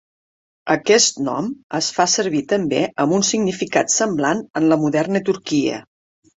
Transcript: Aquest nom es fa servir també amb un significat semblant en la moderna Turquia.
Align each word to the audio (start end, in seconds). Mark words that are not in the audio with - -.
Aquest 0.75 1.19
nom 1.27 1.49
es 1.81 1.89
fa 1.97 2.07
servir 2.15 2.41
també 2.55 2.81
amb 3.05 3.15
un 3.21 3.29
significat 3.29 3.95
semblant 3.99 4.45
en 4.63 4.69
la 4.75 4.81
moderna 4.89 5.27
Turquia. 5.33 5.81